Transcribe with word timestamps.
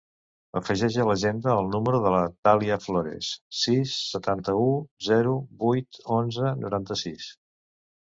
Afegeix 0.59 0.95
a 1.03 1.03
l'agenda 1.09 1.51
el 1.63 1.69
número 1.75 1.99
de 2.05 2.13
la 2.15 2.23
Thàlia 2.47 2.79
Flores: 2.87 3.31
sis, 3.67 3.95
setanta-u, 4.17 4.67
zero, 5.13 5.39
vuit, 5.69 6.05
onze, 6.21 6.59
noranta-sis. 6.67 7.35